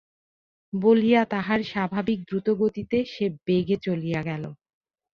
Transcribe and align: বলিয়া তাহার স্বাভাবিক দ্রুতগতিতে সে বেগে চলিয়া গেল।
বলিয়া 0.73 1.21
তাহার 1.25 1.59
স্বাভাবিক 1.63 2.19
দ্রুতগতিতে 2.27 2.97
সে 3.05 3.25
বেগে 3.45 3.77
চলিয়া 3.81 4.21
গেল। 4.23 4.43